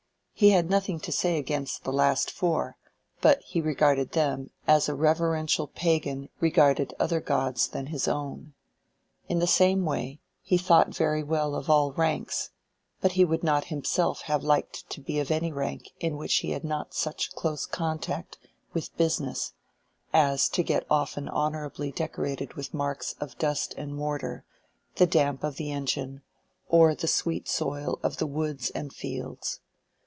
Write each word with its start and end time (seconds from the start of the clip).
He 0.33 0.49
had 0.49 0.71
nothing 0.71 0.99
to 1.01 1.11
say 1.11 1.37
against 1.37 1.83
the 1.83 1.93
last 1.93 2.31
four; 2.31 2.75
but 3.21 3.43
he 3.43 3.61
regarded 3.61 4.13
them 4.13 4.49
as 4.65 4.89
a 4.89 4.95
reverential 4.95 5.67
pagan 5.67 6.29
regarded 6.39 6.95
other 6.99 7.21
gods 7.21 7.67
than 7.67 7.87
his 7.93 8.07
own. 8.07 8.55
In 9.29 9.37
the 9.37 9.45
same 9.45 9.85
way, 9.85 10.19
he 10.41 10.57
thought 10.57 10.95
very 10.95 11.21
well 11.21 11.53
of 11.53 11.69
all 11.69 11.91
ranks, 11.91 12.49
but 13.01 13.11
he 13.11 13.23
would 13.23 13.43
not 13.43 13.65
himself 13.65 14.21
have 14.21 14.41
liked 14.41 14.89
to 14.89 14.99
be 14.99 15.19
of 15.19 15.29
any 15.29 15.51
rank 15.51 15.89
in 15.99 16.17
which 16.17 16.37
he 16.37 16.49
had 16.49 16.63
not 16.63 16.95
such 16.95 17.35
close 17.35 17.67
contact 17.67 18.39
with 18.73 18.97
"business" 18.97 19.53
as 20.11 20.49
to 20.49 20.63
get 20.63 20.87
often 20.89 21.29
honorably 21.29 21.91
decorated 21.91 22.55
with 22.55 22.73
marks 22.73 23.13
of 23.19 23.37
dust 23.37 23.75
and 23.77 23.93
mortar, 23.93 24.43
the 24.95 25.05
damp 25.05 25.43
of 25.43 25.57
the 25.57 25.71
engine, 25.71 26.23
or 26.67 26.95
the 26.95 27.07
sweet 27.07 27.47
soil 27.47 27.99
of 28.01 28.17
the 28.17 28.25
woods 28.25 28.71
and 28.71 28.91
fields. 28.91 29.59